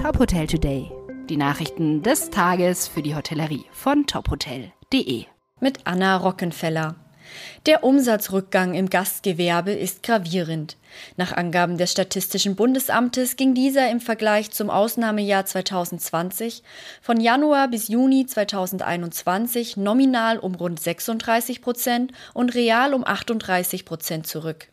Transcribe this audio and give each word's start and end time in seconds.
Top 0.00 0.18
Hotel 0.18 0.46
Today. 0.46 0.90
Die 1.28 1.36
Nachrichten 1.36 2.02
des 2.02 2.30
Tages 2.30 2.88
für 2.88 3.02
die 3.02 3.14
Hotellerie 3.14 3.66
von 3.70 4.06
tophotel.de. 4.06 5.26
Mit 5.60 5.80
Anna 5.84 6.16
Rockenfeller. 6.16 6.96
Der 7.66 7.84
Umsatzrückgang 7.84 8.72
im 8.72 8.88
Gastgewerbe 8.88 9.72
ist 9.72 10.02
gravierend. 10.02 10.78
Nach 11.18 11.32
Angaben 11.32 11.76
des 11.76 11.92
Statistischen 11.92 12.56
Bundesamtes 12.56 13.36
ging 13.36 13.52
dieser 13.52 13.90
im 13.90 14.00
Vergleich 14.00 14.50
zum 14.52 14.70
Ausnahmejahr 14.70 15.44
2020 15.44 16.62
von 17.02 17.20
Januar 17.20 17.68
bis 17.68 17.88
Juni 17.88 18.24
2021 18.24 19.76
nominal 19.76 20.38
um 20.38 20.54
rund 20.54 20.80
36 20.80 21.60
Prozent 21.60 22.12
und 22.32 22.54
real 22.54 22.94
um 22.94 23.06
38 23.06 23.84
Prozent 23.84 24.26
zurück. 24.26 24.68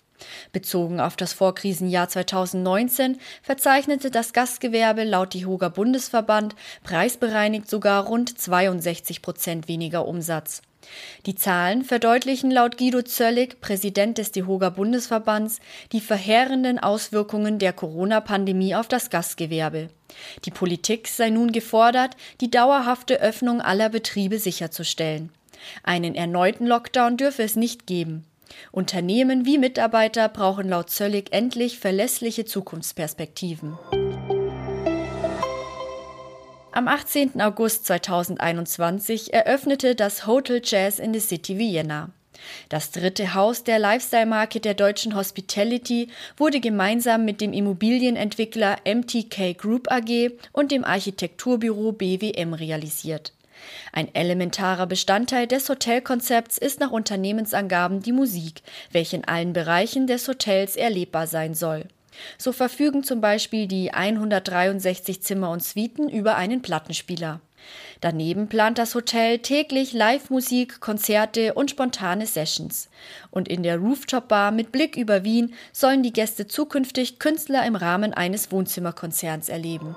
Bezogen 0.52 1.00
auf 1.00 1.16
das 1.16 1.34
Vorkrisenjahr 1.34 2.10
2019 2.10 3.20
verzeichnete 3.42 4.12
das 4.12 4.34
Gastgewerbe 4.34 5.04
laut 5.04 5.34
DIHOGA 5.34 5.70
Bundesverband 5.70 6.56
preisbereinigt 6.84 7.70
sogar 7.70 8.06
rund 8.06 8.38
62 8.40 9.22
Prozent 9.22 9.68
weniger 9.68 10.08
Umsatz. 10.08 10.62
Die 11.26 11.36
Zahlen 11.36 11.84
verdeutlichen 11.84 12.50
laut 12.50 12.78
Guido 12.78 13.02
Zöllig, 13.02 13.60
Präsident 13.60 14.18
des 14.18 14.32
DIHOGA 14.32 14.70
Bundesverbands, 14.70 15.60
die 15.92 16.00
verheerenden 16.00 16.80
Auswirkungen 16.80 17.60
der 17.60 17.74
Corona-Pandemie 17.74 18.76
auf 18.76 18.88
das 18.88 19.10
Gastgewerbe. 19.10 19.90
Die 20.46 20.52
Politik 20.52 21.08
sei 21.08 21.30
nun 21.30 21.52
gefordert, 21.52 22.16
die 22.40 22.50
dauerhafte 22.50 23.20
Öffnung 23.20 23.62
aller 23.62 23.90
Betriebe 23.90 24.40
sicherzustellen. 24.40 25.32
Einen 25.84 26.16
erneuten 26.16 26.66
Lockdown 26.66 27.18
dürfe 27.18 27.44
es 27.44 27.56
nicht 27.56 27.88
geben. 27.88 28.26
Unternehmen 28.72 29.46
wie 29.46 29.58
Mitarbeiter 29.58 30.30
brauchen 30.30 30.70
laut 30.70 30.90
Zöllig 30.90 31.34
endlich 31.34 31.80
verlässliche 31.80 32.46
Zukunftsperspektiven. 32.46 33.78
Am 36.72 36.88
18. 36.88 37.42
August 37.42 37.88
2021 37.88 39.34
eröffnete 39.34 39.96
das 39.96 40.28
Hotel 40.28 40.62
Jazz 40.64 41.00
in 41.00 41.14
the 41.14 41.20
City 41.20 41.58
Vienna. 41.58 42.12
Das 42.70 42.92
dritte 42.92 43.34
Haus 43.34 43.64
der 43.64 43.80
Lifestyle-Marke 43.80 44.60
der 44.60 44.74
deutschen 44.74 45.16
Hospitality 45.16 46.10
wurde 46.38 46.60
gemeinsam 46.60 47.26
mit 47.26 47.42
dem 47.42 47.54
Immobilienentwickler 47.54 48.78
MTK 48.86 49.58
Group 49.58 49.92
AG 49.92 50.32
und 50.54 50.72
dem 50.72 50.84
Architekturbüro 50.84 51.94
BWM 51.94 52.54
realisiert. 52.54 53.34
Ein 53.92 54.14
elementarer 54.14 54.88
Bestandteil 54.88 55.48
des 55.48 55.70
Hotelkonzepts 55.70 56.58
ist 56.58 56.80
nach 56.80 56.92
Unternehmensangaben 56.92 58.02
die 58.02 58.12
Musik, 58.12 58.62
welche 58.92 59.18
in 59.18 59.26
allen 59.26 59.54
Bereichen 59.54 60.08
des 60.08 60.28
Hotels 60.28 60.76
erlebbar 60.76 61.28
sein 61.28 61.54
soll. 61.54 61.86
So 62.38 62.52
verfügen 62.52 63.04
zum 63.04 63.22
Beispiel 63.22 63.68
die 63.68 63.94
163 63.94 65.22
Zimmer 65.22 65.52
und 65.52 65.64
Suiten 65.64 66.10
über 66.10 66.36
einen 66.36 66.62
Plattenspieler. 66.62 67.42
Daneben 68.02 68.48
plant 68.48 68.78
das 68.78 68.94
Hotel 68.94 69.40
täglich 69.40 69.94
Live-Musik, 69.94 70.80
Konzerte 70.80 71.56
und 71.56 71.72
spontane 71.72 72.28
Sessions. 72.28 72.90
Und 73.32 73.48
in 73.48 73.64
der 73.64 73.78
Rooftop-Bar 73.78 74.52
mit 74.52 74.72
Blick 74.72 74.96
über 74.96 75.24
Wien 75.24 75.54
sollen 75.74 76.04
die 76.04 76.14
Gäste 76.14 76.48
zukünftig 76.48 77.20
Künstler 77.20 77.66
im 77.66 77.76
Rahmen 77.76 78.14
eines 78.14 78.52
Wohnzimmerkonzerns 78.52 79.50
erleben. 79.50 79.96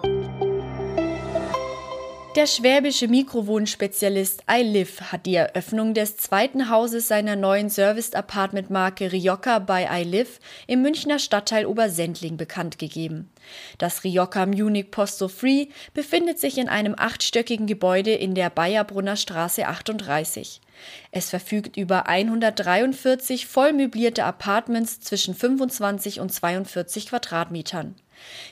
Der 2.36 2.46
schwäbische 2.46 3.08
Mikrowohnspezialist 3.08 4.44
iLive 4.48 5.10
hat 5.10 5.26
die 5.26 5.34
Eröffnung 5.34 5.94
des 5.94 6.16
zweiten 6.16 6.70
Hauses 6.70 7.08
seiner 7.08 7.34
neuen 7.34 7.68
Serviced-Apartment-Marke 7.68 9.10
Rioja 9.10 9.58
by 9.58 9.88
iLive 9.90 10.38
im 10.68 10.80
Münchner 10.80 11.18
Stadtteil 11.18 11.66
Obersendling 11.66 12.36
bekannt 12.36 12.78
gegeben. 12.78 13.28
Das 13.78 14.04
Rioja 14.04 14.46
Munich 14.46 14.92
Posto 14.92 15.26
Free 15.26 15.66
befindet 15.92 16.38
sich 16.38 16.56
in 16.58 16.68
einem 16.68 16.94
achtstöckigen 16.96 17.66
Gebäude 17.66 18.12
in 18.12 18.36
der 18.36 18.48
Bayerbrunner 18.48 19.16
Straße 19.16 19.66
38. 19.66 20.60
Es 21.10 21.30
verfügt 21.30 21.76
über 21.76 22.06
143 22.06 23.48
voll 23.48 23.72
möblierte 23.72 24.24
Apartments 24.24 25.00
zwischen 25.00 25.34
25 25.34 26.20
und 26.20 26.32
42 26.32 27.08
Quadratmetern. 27.08 27.96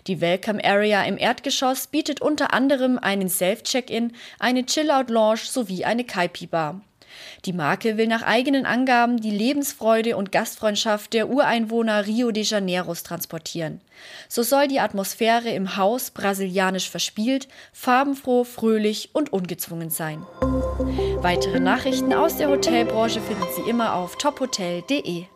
Die 0.07 0.21
Welcome 0.21 0.65
Area 0.65 1.03
im 1.05 1.19
Erdgeschoss 1.19 1.87
bietet 1.87 2.21
unter 2.21 2.53
anderem 2.53 2.99
einen 2.99 3.29
Self-Check-In, 3.29 4.13
eine 4.39 4.65
Chill-Out-Lounge 4.65 5.41
sowie 5.45 5.85
eine 5.85 6.05
Kaipi-Bar. 6.05 6.81
Die 7.45 7.53
Marke 7.53 7.97
will 7.97 8.07
nach 8.07 8.23
eigenen 8.23 8.67
Angaben 8.67 9.21
die 9.21 9.31
Lebensfreude 9.31 10.17
und 10.17 10.33
Gastfreundschaft 10.33 11.13
der 11.13 11.29
Ureinwohner 11.29 12.07
Rio 12.07 12.31
de 12.31 12.43
Janeiros 12.45 13.03
transportieren. 13.03 13.81
So 14.29 14.43
soll 14.43 14.69
die 14.69 14.81
Atmosphäre 14.81 15.51
im 15.51 15.77
Haus 15.77 16.11
brasilianisch 16.11 16.91
verspielt, 16.91 17.49
farbenfroh, 17.73 18.45
fröhlich 18.45 19.11
und 19.13 19.33
ungezwungen 19.33 19.91
sein. 19.91 20.25
Weitere 21.21 21.61
Nachrichten 21.61 22.13
aus 22.13 22.37
der 22.37 22.49
Hotelbranche 22.49 23.21
finden 23.21 23.47
Sie 23.57 23.69
immer 23.69 23.95
auf 23.95 24.17
tophotel.de. 24.17 25.27